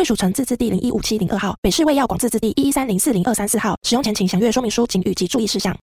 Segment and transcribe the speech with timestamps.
[0.00, 3.76] 贵属城自治地零一五七零二号，北市卫药广自治地一一三零四零二三四号。
[3.82, 5.76] 使用前请详阅说明书、警语及注意事项。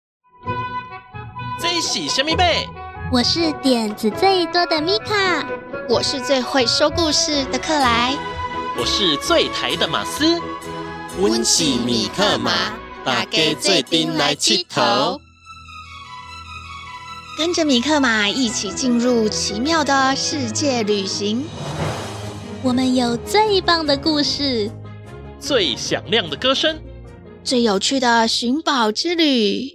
[1.61, 2.65] 最喜神秘贝，
[3.11, 5.45] 我是点子最多的米卡，
[5.89, 8.17] 我是最会说故事的克莱，
[8.79, 10.41] 我是最台的马斯。
[11.19, 12.53] 温喜米克马，
[13.05, 15.19] 大家做阵来佚佗。
[17.37, 21.45] 跟着米克马一起进入奇妙的世界旅行。
[22.65, 24.71] 我们有最棒的故事，
[25.39, 26.79] 最响亮的歌声，
[27.45, 29.69] 最有趣的寻宝之旅。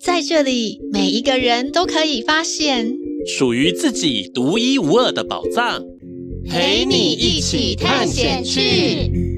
[0.00, 2.96] 在这里，每一个人都可以发现
[3.26, 5.84] 属于自己独一无二的宝藏，
[6.48, 9.35] 陪你一起探险去。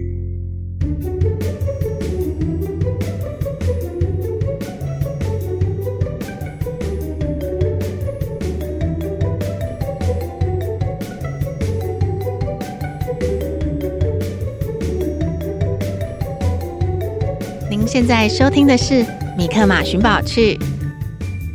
[17.99, 19.05] 现在收听的是
[19.37, 20.55] 《米克马寻宝趣》，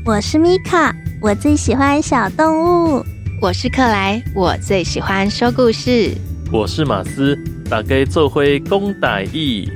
[0.05, 3.01] 我是米卡，我最喜欢小动物；
[3.41, 6.17] 我是克莱，我最喜欢说故事；
[6.51, 7.33] 我是马斯，
[7.69, 9.71] 大家做伙讲台语。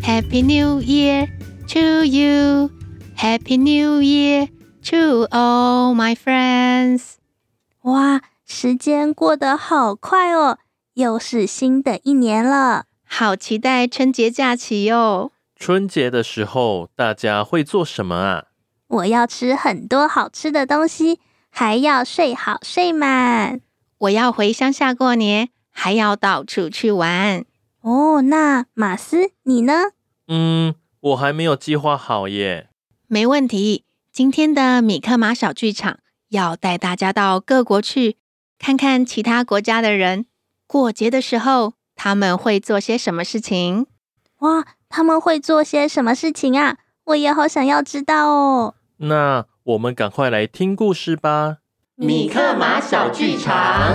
[0.00, 1.26] Happy New Year
[1.66, 2.70] to you!
[3.16, 4.46] Happy New Year
[4.90, 7.14] to all my friends!
[7.82, 10.58] 哇，时间过得好快哦，
[10.94, 15.32] 又是新的一年了，好期待春节假期哟！
[15.58, 18.44] 春节的时候，大家会做什么啊？
[18.86, 21.18] 我要吃很多好吃的东西，
[21.50, 23.60] 还要睡好睡满。
[23.98, 27.44] 我要回乡下过年，还要到处去玩。
[27.80, 29.90] 哦，那马斯你呢？
[30.28, 32.68] 嗯，我还没有计划好耶。
[33.08, 35.98] 没问题，今天的米克马小剧场
[36.28, 38.16] 要带大家到各国去，
[38.60, 40.26] 看看其他国家的人
[40.68, 43.86] 过节的时候他们会做些什么事情。
[44.38, 44.64] 哇！
[44.90, 46.78] 他们会做些什么事情啊？
[47.04, 48.74] 我也好想要知道哦。
[48.98, 51.58] 那我们赶快来听故事吧。
[51.96, 53.94] 米克马小剧场。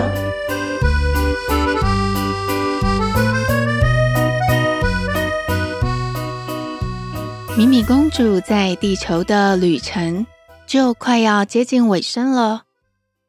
[7.57, 10.25] 米米公主在地球的旅程
[10.65, 12.63] 就快要接近尾声了。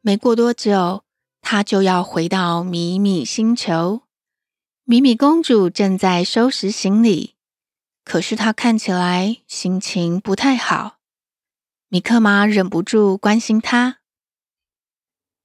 [0.01, 1.03] 没过多久，
[1.41, 4.04] 她就要回到米米星球。
[4.87, 7.37] 米米公主正在收拾行李。
[8.05, 10.99] 可是她看起来心情不太好，
[11.89, 14.01] 米克玛忍不住关心她：“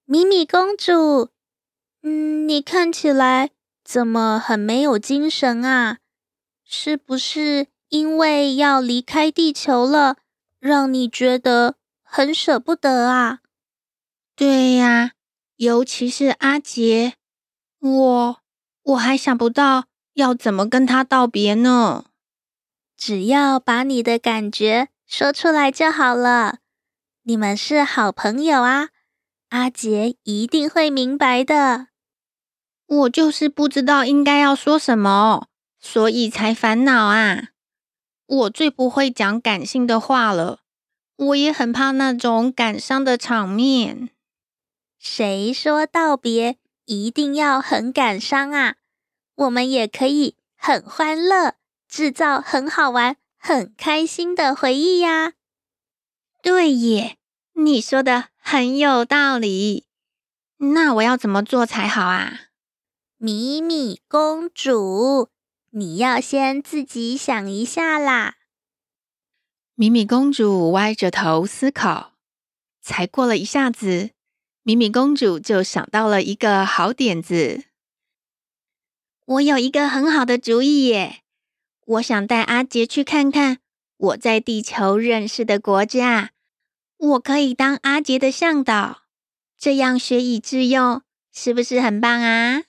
[0.04, 1.30] 米米公主，
[2.02, 3.52] 嗯，你看起来
[3.82, 6.00] 怎么很没有精神啊？
[6.66, 10.18] 是不是因为要离开地球了，
[10.60, 13.40] 让你觉得很舍不得啊
[14.36, 15.14] ？”“对呀，
[15.56, 17.14] 尤其是阿杰，
[17.80, 18.42] 我
[18.90, 22.06] 我还想不到要怎么跟他道别呢。”
[22.98, 26.58] 只要把你的感觉说出来就好了。
[27.24, 28.90] 你们是好朋友啊，
[29.50, 31.88] 阿杰一定会明白的。
[32.86, 35.48] 我就是不知道应该要说什么，
[35.80, 37.50] 所以才烦恼啊。
[38.26, 40.60] 我最不会讲感性的话了，
[41.16, 44.10] 我也很怕那种感伤的场面。
[44.98, 48.76] 谁说道别一定要很感伤啊？
[49.40, 51.56] 我们也可以很欢乐。
[51.88, 55.34] 制造很好玩、很开心的回忆呀！
[56.44, 57.18] 对耶，
[57.54, 59.88] 你说的很有道理。
[60.58, 62.42] 那我要怎么做才好啊？
[63.18, 65.30] 米米公主，
[65.72, 68.36] 你要先自己想一下啦。
[69.74, 72.13] 米米公主歪着头思考，
[72.80, 74.12] 才过了一下子，
[74.62, 77.69] 米米公主就想到了一个好点子。
[79.30, 81.22] 我有一个很好的主意耶！
[81.86, 83.60] 我想带阿杰去看看
[83.98, 86.31] 我在地球认识的国家，
[86.98, 89.04] 我可以当阿杰的向导，
[89.56, 92.64] 这样学以致用，是不是很棒啊？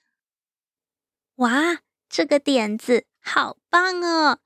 [1.36, 1.78] 哇，
[2.10, 4.40] 这个点子好棒哦！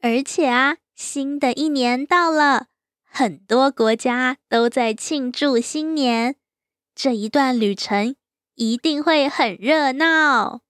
[0.00, 2.66] 而且啊，新的一年到了，
[3.04, 6.34] 很多国家都在庆祝新年，
[6.92, 8.16] 这一段旅程
[8.56, 10.62] 一定会很热闹。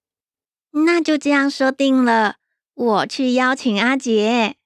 [0.75, 2.37] 那就这样说定了，
[2.73, 4.57] 我去邀请阿杰。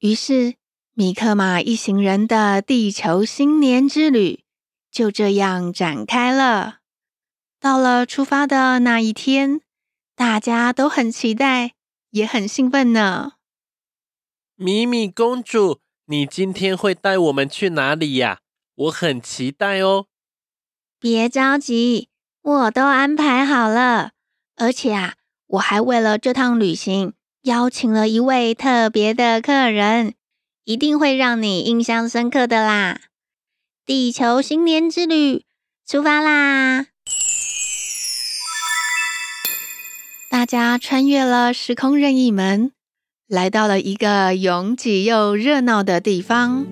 [0.00, 0.56] 于是，
[0.94, 4.44] 米克马一行人的地球新年之旅
[4.90, 6.78] 就这样展开了。
[7.60, 9.60] 到了出发的那一天，
[10.16, 11.74] 大家都很期待，
[12.10, 13.34] 也很兴奋呢。
[14.56, 18.40] 米米公主，你今天会带我们去哪里呀？
[18.74, 20.06] 我很期待哦。
[20.98, 22.08] 别着急，
[22.42, 24.12] 我都安排好了。
[24.60, 25.14] 而且啊，
[25.46, 27.14] 我还为了这趟旅行
[27.44, 30.12] 邀请了一位特别的客人，
[30.64, 33.00] 一定会让你印象深刻的啦！
[33.86, 35.46] 地球新年之旅
[35.88, 36.88] 出发啦！
[40.30, 42.72] 大家穿越了时空任意门，
[43.26, 46.66] 来到了一个拥挤又热闹的地方，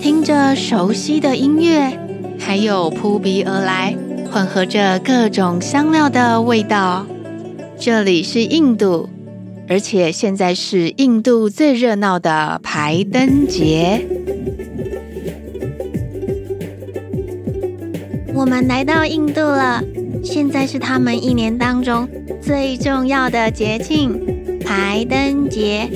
[0.00, 1.99] 听着熟悉的音乐。
[2.40, 3.94] 还有扑鼻而来、
[4.32, 7.06] 混合着各种香料的味道。
[7.78, 9.08] 这里是印度，
[9.68, 14.04] 而且现在是印度最热闹的排灯节。
[18.34, 19.82] 我们来到印度了，
[20.24, 22.08] 现在是他们一年当中
[22.40, 24.18] 最重要的节庆——
[24.64, 25.88] 排灯节，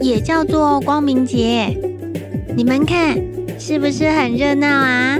[0.00, 1.74] 也叫做光明节。
[2.56, 3.16] 你们看，
[3.58, 5.18] 是不是很热闹啊？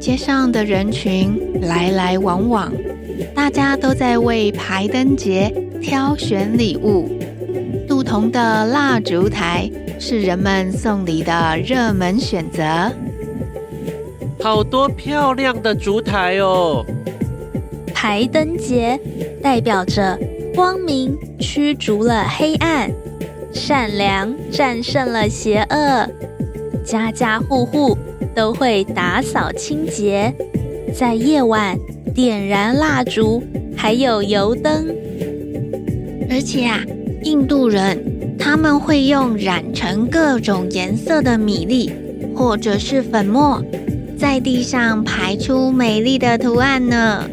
[0.00, 2.72] 街上的人群来来往往，
[3.34, 5.52] 大家都在为排灯节
[5.82, 7.06] 挑选礼物。
[7.86, 12.90] 不同的蜡烛台是人们送礼的热门选择。
[14.42, 16.82] 好多漂亮的烛台哦！
[17.92, 18.98] 排灯节
[19.42, 20.18] 代表着
[20.54, 22.90] 光明驱逐了黑暗，
[23.52, 26.08] 善良战胜了邪恶，
[26.82, 27.98] 家家户户。
[28.34, 30.34] 都会打扫清洁，
[30.94, 31.78] 在夜晚
[32.14, 33.42] 点燃蜡烛，
[33.76, 34.86] 还有油灯。
[36.30, 36.80] 而且啊，
[37.24, 41.92] 印度人他们会用染成各种颜色的米粒
[42.34, 43.60] 或者是粉末，
[44.16, 47.28] 在地上排出美丽的图案呢。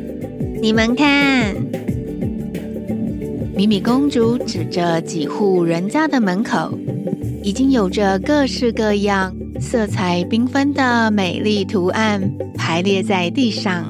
[0.59, 1.55] 你们看，
[3.55, 6.73] 米米公主指着几户人家的门口，
[7.43, 9.36] 已经有着各式各样。
[9.59, 13.85] 色彩缤纷的美丽图案排列在地上。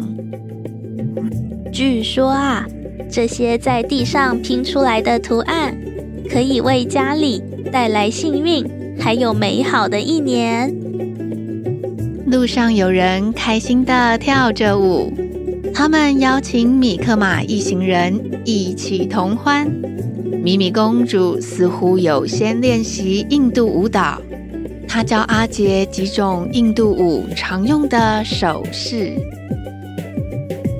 [1.71, 2.65] 据说啊，
[3.09, 5.77] 这些在地上拼出来的图案，
[6.29, 7.41] 可以为家里
[7.71, 8.65] 带来幸运，
[8.99, 10.73] 还有美好的一年。
[12.27, 15.13] 路上有人开心的跳着舞，
[15.73, 19.69] 他们邀请米克马一行人一起同欢。
[20.43, 24.21] 米米公主似乎有先练习印度舞蹈。
[24.87, 29.13] 他教阿杰几种印度舞常用的手势。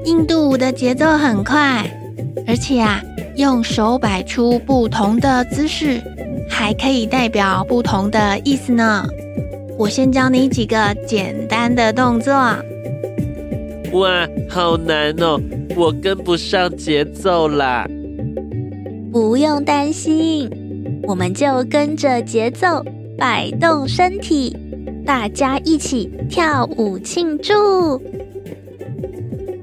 [0.05, 1.85] 印度舞的节奏很快，
[2.47, 3.03] 而且啊，
[3.35, 6.01] 用手摆出不同的姿势，
[6.49, 9.05] 还可以代表不同的意思呢。
[9.77, 12.33] 我先教你几个简单的动作。
[13.93, 15.39] 哇，好难哦，
[15.75, 17.85] 我跟不上节奏啦。
[19.11, 20.49] 不用担心，
[21.03, 22.83] 我们就跟着节奏。
[23.17, 24.55] 摆动身体，
[25.03, 27.99] 大家一起跳舞庆祝。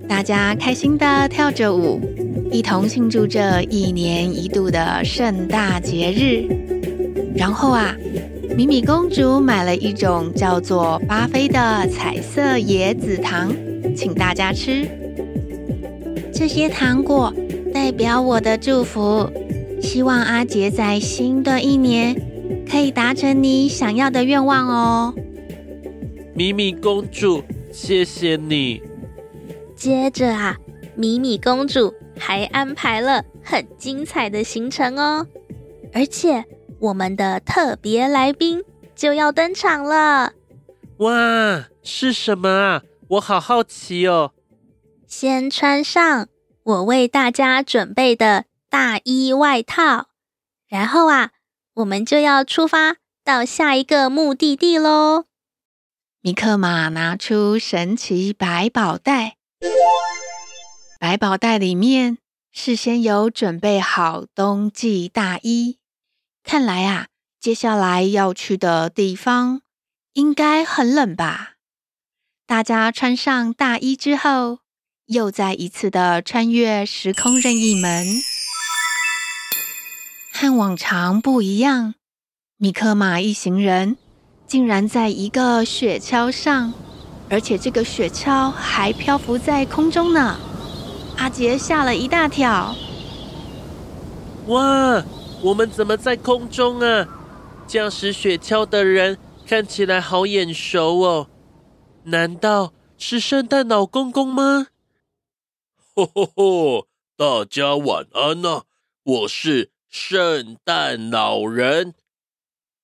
[0.08, 2.00] 大家开心的跳着舞，
[2.50, 6.44] 一同庆祝这一年一度的盛大节日。
[7.36, 7.94] 然后啊，
[8.56, 13.54] 米米公主买了一种叫做巴菲的彩色椰子糖，
[13.96, 14.84] 请大家吃。
[16.32, 17.32] 这些糖果
[17.72, 19.30] 代表我的祝福，
[19.80, 22.33] 希望阿杰在新的一年。
[22.68, 25.14] 可以达成你想要的愿望哦，
[26.34, 28.82] 米米公主，谢谢你。
[29.76, 30.56] 接着啊，
[30.96, 35.26] 米米公主还安排了很精彩的行程哦，
[35.92, 36.44] 而且
[36.80, 38.62] 我们的特别来宾
[38.94, 40.32] 就要登场了。
[40.98, 42.82] 哇，是什么啊？
[43.08, 44.32] 我好好奇哦。
[45.06, 46.28] 先穿上
[46.64, 50.08] 我为大家准备的大衣外套，
[50.68, 51.30] 然后啊。
[51.74, 55.24] 我们就要出发到下一个目的地喽。
[56.20, 59.36] 米克马拿出神奇百宝袋，
[61.00, 62.18] 百宝袋里面
[62.52, 65.78] 事先有准备好冬季大衣。
[66.44, 67.08] 看来啊，
[67.40, 69.62] 接下来要去的地方
[70.12, 71.54] 应该很冷吧？
[72.46, 74.60] 大家穿上大衣之后，
[75.06, 78.06] 又再一次的穿越时空任意门。
[80.36, 81.94] 和往常不一样，
[82.56, 83.96] 米克马一行人
[84.48, 86.74] 竟然在一个雪橇上
[87.30, 90.36] 而且这个雪橇还漂浮在空中呢。
[91.16, 92.74] 阿杰吓了一大跳。
[94.48, 95.04] 哇，
[95.40, 97.06] 我们怎么在空中啊？
[97.68, 101.28] 驾驶雪橇的人看起来好眼熟哦，
[102.06, 104.66] 难道是圣诞老公公吗？
[105.94, 106.86] 吼吼吼！
[107.16, 108.62] 大家晚安呐、啊，
[109.04, 111.94] 我是圣诞老人。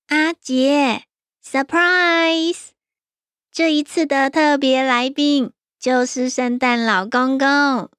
[0.06, 1.06] 阿杰
[1.44, 2.68] ，surprise！
[3.50, 7.90] 这一次的特别来宾就是圣诞老公公。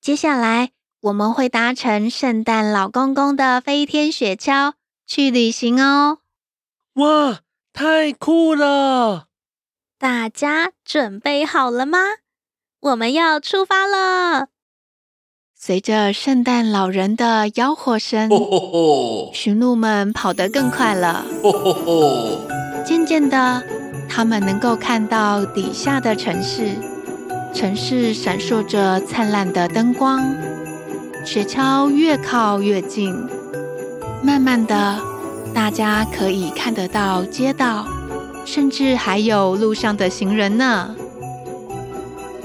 [0.00, 0.70] 接下来
[1.02, 4.72] 我们会搭乘圣诞老公公的飞天雪橇
[5.06, 6.20] 去旅行哦。
[6.94, 7.42] 哇，
[7.74, 9.26] 太酷了！
[9.98, 11.98] 大家准备好了吗？
[12.80, 14.48] 我们要出发了。
[15.66, 18.30] 随着圣诞老人的吆喝声，
[19.32, 21.26] 驯鹿们跑得更快了。
[22.84, 23.60] 渐渐的，
[24.08, 26.68] 他们能够看到底下的城市，
[27.52, 30.24] 城市闪烁着灿烂的灯光。
[31.24, 33.12] 雪橇越靠越近，
[34.22, 35.00] 慢慢的，
[35.52, 37.84] 大家可以看得到街道，
[38.44, 40.94] 甚至还有路上的行人呢。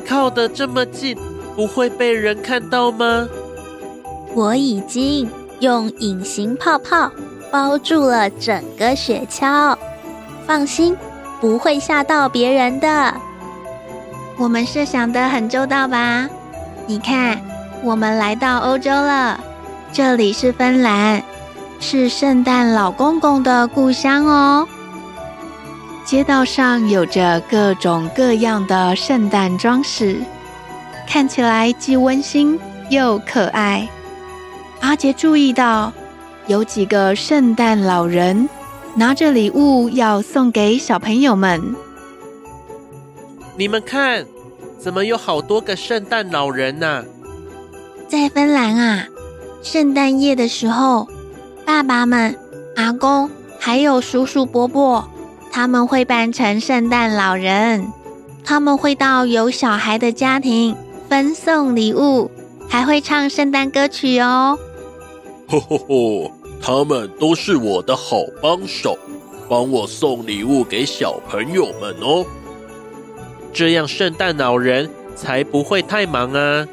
[0.07, 1.15] 靠得这么近，
[1.61, 3.29] 不会被人看到吗？
[4.33, 7.11] 我已经用隐形泡泡
[7.51, 9.77] 包住了整个雪橇，
[10.47, 10.97] 放心，
[11.39, 13.13] 不会吓到别人的。
[14.39, 16.27] 我们设想的很周到吧？
[16.87, 17.39] 你看，
[17.83, 19.39] 我们来到欧洲了，
[19.93, 21.21] 这里是芬兰，
[21.79, 24.67] 是圣诞老公公的故乡哦。
[26.05, 30.17] 街道上有着各种各样的圣诞装饰。
[31.11, 32.57] 看起来既温馨
[32.89, 33.85] 又可爱。
[34.79, 35.91] 阿杰注意到，
[36.47, 38.47] 有几个圣诞老人
[38.95, 41.61] 拿着礼物要送给小朋友们。
[43.57, 44.25] 你们看，
[44.79, 47.03] 怎么有好多个圣诞老人呢？
[48.07, 49.05] 在芬兰啊，
[49.61, 51.09] 圣诞夜的时候，
[51.65, 52.33] 爸爸们、
[52.77, 55.05] 阿公还有叔叔伯伯，
[55.51, 57.85] 他们会扮成圣诞老人，
[58.45, 60.73] 他们会到有小孩的家庭。
[61.11, 62.31] 分送礼物，
[62.69, 64.57] 还会唱圣诞歌曲哦！
[65.45, 66.31] 吼吼吼！
[66.61, 68.97] 他们都是我的好帮手，
[69.49, 72.25] 帮我送礼物给小朋友们哦。
[73.51, 76.65] 这样圣诞老人才不会太忙啊！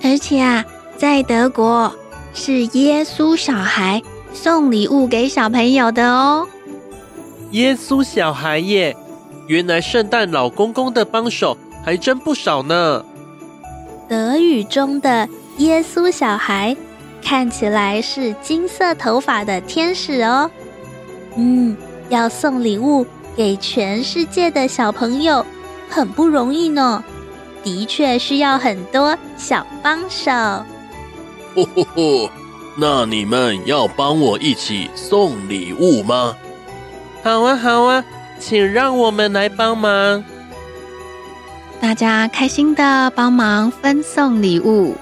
[0.00, 0.64] 而且啊，
[0.96, 1.92] 在德国
[2.32, 4.00] 是耶稣小孩
[4.32, 6.46] 送礼物给小朋友的哦。
[7.50, 8.96] 耶稣小孩耶！
[9.48, 13.04] 原来圣诞老公公的帮手还真不少呢。
[14.08, 16.76] 德语中的耶稣小孩
[17.22, 20.50] 看起来是金色头发的天使哦。
[21.36, 21.76] 嗯，
[22.08, 23.06] 要送礼物
[23.36, 25.44] 给全世界的小朋友
[25.88, 27.02] 很不容易呢，
[27.62, 30.30] 的确需要很多小帮手。
[31.54, 32.30] 吼吼吼！
[32.76, 36.36] 那你们要帮我一起送礼物吗？
[37.22, 38.04] 好啊，好啊，
[38.38, 40.24] 请让我们来帮忙。
[41.84, 44.96] 大家开心的帮忙分送礼物，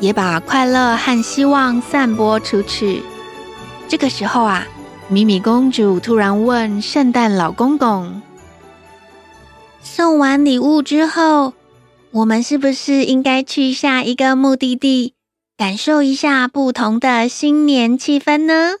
[0.00, 3.00] 也把快乐和希望散播出去。
[3.86, 4.66] 这个时候啊，
[5.08, 8.22] 米米公主突然问圣诞老公公
[9.80, 11.54] ：“送完礼物之后，
[12.10, 15.14] 我们是不是应该去下一个目的地，
[15.56, 18.78] 感受一下不同的新年气氛呢？”“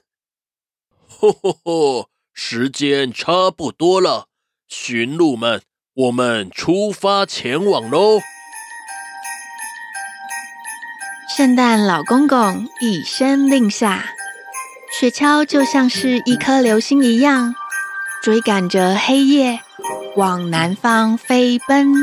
[1.06, 2.08] 吼吼吼！
[2.34, 4.26] 时间差不多了，
[4.66, 5.62] 驯鹿们。”
[5.96, 8.20] 我们出发前往喽！
[11.34, 14.04] 圣诞老公公一声令下，
[14.92, 17.54] 雪橇就像是一颗流星一样，
[18.22, 19.60] 追赶着黑夜，
[20.16, 21.94] 往南方飞奔。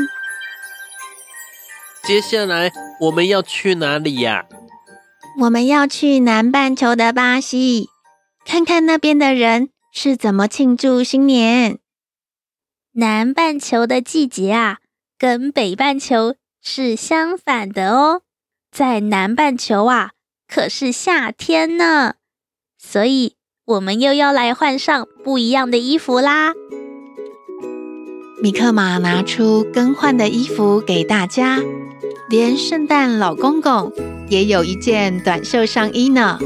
[2.02, 4.46] 接下来我们要去哪里呀？
[5.38, 7.88] 我们要去南半球的巴西，
[8.44, 11.78] 看看那边的人是怎么庆祝新年。
[12.96, 14.78] 南半球的季节啊，
[15.18, 18.22] 跟北半球是相反的哦。
[18.70, 20.12] 在南半球啊，
[20.46, 22.14] 可是夏天呢，
[22.78, 23.34] 所以
[23.64, 26.52] 我们又要来换上不一样的衣服啦。
[28.40, 31.58] 米克马拿出更换的衣服给大家，
[32.28, 33.92] 连圣诞老公公
[34.28, 36.38] 也有一件短袖上衣呢。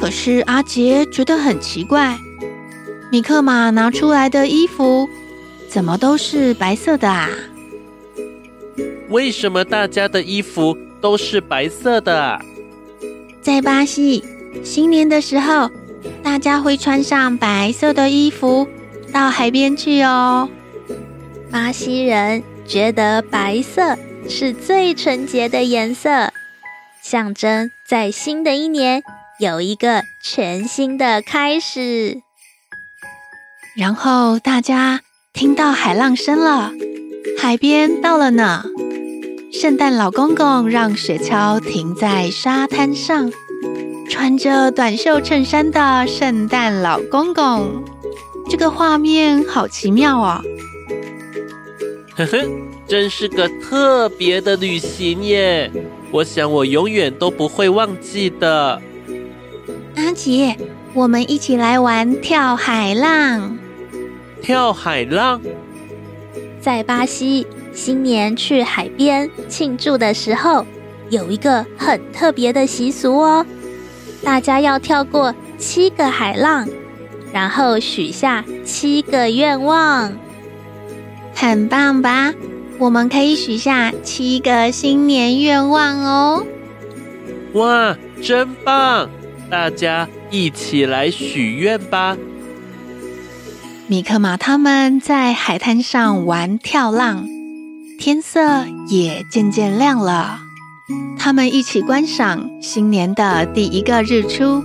[0.00, 2.18] 可是阿杰觉得很奇怪，
[3.12, 5.08] 米克马拿出来的衣服。
[5.72, 7.30] 怎么都是白色的啊？
[9.08, 12.38] 为什么大家的衣服都是白色的啊？
[13.40, 14.22] 在巴西，
[14.62, 15.70] 新年的时候，
[16.22, 18.68] 大家会穿上白色的衣服
[19.14, 20.46] 到海边去哦。
[21.50, 23.96] 巴西人觉得白色
[24.28, 26.30] 是最纯洁的颜色，
[27.02, 29.02] 象征在新的一年
[29.38, 32.20] 有一个全新的开始。
[33.74, 35.00] 然后大家
[35.32, 36.70] 听到海浪声了，
[37.38, 38.64] 海边到了呢。
[39.50, 43.32] 圣诞老公公让雪橇停在沙滩上，
[44.08, 47.82] 穿着短袖衬衫的圣诞老公公，
[48.48, 50.40] 这个画面好奇妙哦。
[52.14, 52.38] 呵呵，
[52.86, 55.70] 真是个特别的旅行耶！
[56.10, 58.80] 我想我永远都不会忘记的。
[59.96, 60.56] 阿杰，
[60.92, 63.58] 我们一起来玩跳海浪。
[64.42, 65.40] 跳海浪，
[66.60, 70.66] 在巴西新年去海边庆祝的时候，
[71.10, 73.46] 有一个很特别的习俗哦。
[74.24, 76.68] 大家要跳过七个海浪，
[77.32, 80.12] 然后许下七个愿望。
[81.34, 82.34] 很棒吧？
[82.78, 86.44] 我们可以许下七个新年愿望哦！
[87.54, 89.08] 哇，真棒！
[89.48, 92.16] 大家一起来许愿吧！
[93.88, 97.26] 米克马他们在海滩上玩跳浪，
[97.98, 100.38] 天色也渐渐亮了。
[101.18, 104.62] 他们一起观赏新年的第一个日出，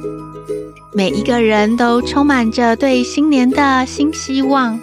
[0.93, 4.79] 每一个人都充满着对新年的新希望。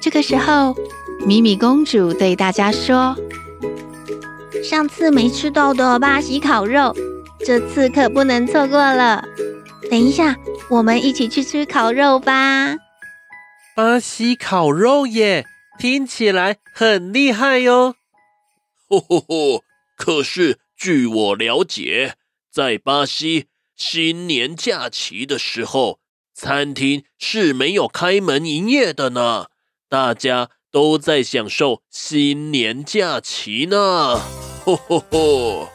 [0.00, 0.74] 这个时候，
[1.24, 3.14] 米米公主对大家说
[4.64, 6.94] ：“上次没吃到的巴西烤肉，
[7.44, 9.24] 这次可不能错过了。
[9.90, 10.34] 等一下，
[10.68, 12.76] 我们一起去吃烤肉吧！”
[13.74, 15.46] 巴西烤肉耶，
[15.78, 17.94] 听起来很厉害哟！
[18.86, 19.64] 吼吼吼！
[19.96, 22.16] 可是据我了解，
[22.52, 26.00] 在巴西新年假期的时候，
[26.34, 29.46] 餐厅是没有开门营业的呢。
[29.88, 34.20] 大家都在享受新年假期呢，
[34.64, 35.68] 吼吼吼！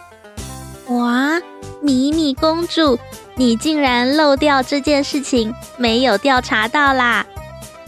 [0.90, 1.42] 哇，
[1.82, 3.00] 米米公主，
[3.36, 7.26] 你竟然漏掉这件事情，没有调查到啦！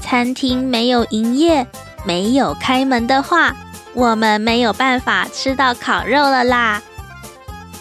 [0.01, 1.65] 餐厅没有营业，
[2.05, 3.55] 没有开门的话，
[3.93, 6.81] 我们没有办法吃到烤肉了啦！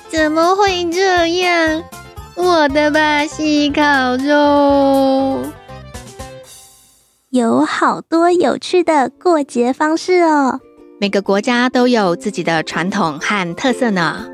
[0.08, 1.82] 怎么会这样？
[2.34, 5.42] 我的巴西烤肉！
[7.30, 10.60] 有好多有趣的过节方式哦！
[11.00, 14.26] 每个国家都有自己的传统和特色呢。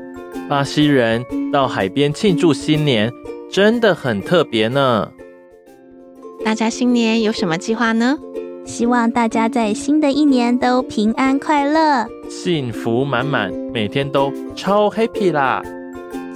[0.47, 3.11] 巴西人到海边庆祝新年，
[3.51, 5.09] 真的很特别呢。
[6.45, 8.19] 大家新年有什么计划呢？
[8.67, 15.63] 希望大家在新的一年都平安快乐、幸福满满，每天都超 happy 啦！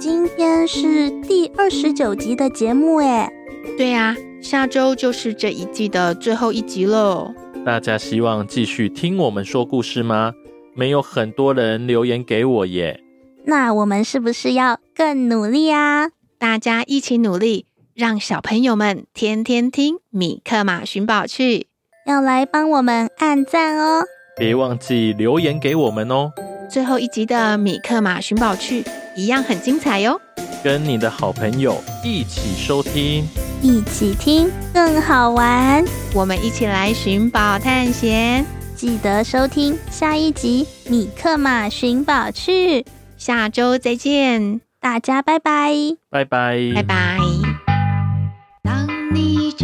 [0.00, 3.32] 今天是第二十九集的节目，哎，
[3.78, 4.16] 对呀。
[4.42, 7.32] 下周就是这一季的最后一集喽。
[7.64, 10.32] 大家希望继续听我们说故事吗？
[10.74, 13.00] 没有很多人留言给我耶。
[13.44, 16.08] 那我们是不是要更努力啊？
[16.36, 17.66] 大家一起努力，
[18.00, 21.66] 让小朋友们天天听米克马寻宝趣，
[22.06, 24.04] 要来帮我们按赞哦！
[24.38, 26.32] 别忘记留言给我们哦。
[26.70, 28.82] 最后一集的米克马寻宝趣
[29.14, 30.18] 一样很精彩哟。
[30.64, 33.22] 跟你的好朋友一起收听。
[33.60, 35.84] 一起听更好玩，
[36.14, 38.42] 我们一起来寻宝探险，
[38.74, 42.80] 记得收听下一集《米克马寻宝趣》，
[43.18, 45.74] 下周再见，大家拜拜，
[46.08, 47.19] 拜拜，拜拜。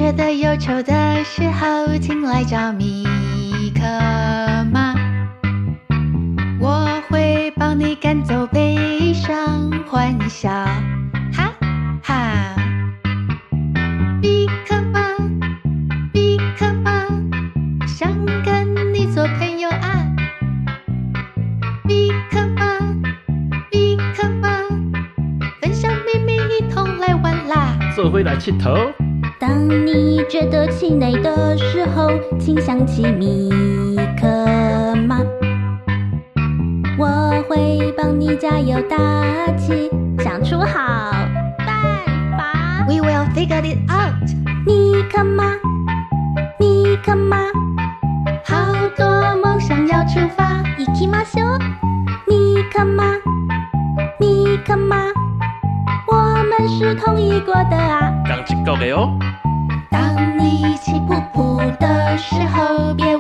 [0.06, 3.02] 觉得忧愁的时候，请来找米
[3.74, 3.82] 可
[4.70, 4.94] 妈，
[6.60, 10.48] 我会帮你赶走悲伤，欢笑，
[11.32, 11.52] 哈
[12.04, 12.54] 哈。
[14.22, 15.00] 米可妈，
[16.12, 17.08] 米可妈，
[17.88, 18.08] 想
[18.44, 20.06] 跟你做朋友啊。
[21.82, 22.78] 米可妈，
[23.72, 24.48] 米可妈，
[25.60, 27.76] 分享秘密，一同来玩啦。
[27.96, 28.92] 做回来铁佗。
[29.39, 33.49] 当你觉得气馁的时候，请想起米
[34.19, 34.27] 克
[35.07, 35.19] 马，
[36.97, 38.97] 我会帮你加油打
[39.57, 41.11] 气，想出好
[41.57, 42.05] 办
[42.37, 42.85] 法。
[42.87, 44.29] We will figure it out。
[44.65, 45.55] 米克马，
[46.59, 47.37] 米克马，
[48.43, 48.55] 好
[48.95, 50.61] 多梦想要出发。
[50.77, 51.59] 行きましょう。
[52.27, 53.03] 米克马，
[54.19, 54.97] 米克马。
[56.78, 58.12] 是同一国的啊。
[59.90, 63.15] 当你气噗噗的时候，别